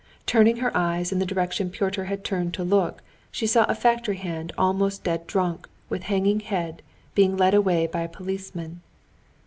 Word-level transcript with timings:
Turning 0.25 0.55
her 0.57 0.75
eyes 0.75 1.11
in 1.11 1.19
the 1.19 1.27
direction 1.27 1.69
Pyotr 1.69 2.05
had 2.05 2.23
turned 2.23 2.55
to 2.55 2.63
look, 2.63 3.03
she 3.29 3.45
saw 3.45 3.65
a 3.65 3.75
factory 3.75 4.15
hand 4.17 4.51
almost 4.57 5.03
dead 5.03 5.27
drunk, 5.27 5.69
with 5.89 6.01
hanging 6.05 6.39
head, 6.39 6.81
being 7.13 7.37
led 7.37 7.53
away 7.53 7.85
by 7.85 8.01
a 8.01 8.09
policeman. 8.09 8.81